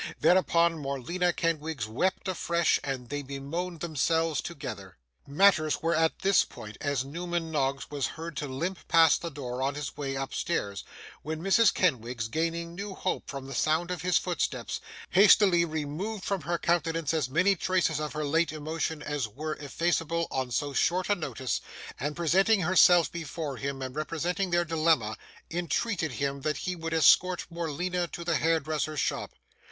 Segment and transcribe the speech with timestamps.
[0.19, 4.97] Thereupon, Morleena Kenwigs wept afresh, and they bemoaned themselves together.
[5.27, 9.61] Matters were at this point, as Newman Noggs was heard to limp past the door
[9.61, 10.83] on his way upstairs;
[11.21, 11.71] when Mrs.
[11.71, 17.13] Kenwigs, gaining new hope from the sound of his footsteps, hastily removed from her countenance
[17.13, 21.61] as many traces of her late emotion as were effaceable on so short a notice:
[21.99, 25.15] and presenting herself before him, and representing their dilemma,
[25.51, 26.11] entreated
[26.41, 29.35] that he would escort Morleena to the hairdresser's shop.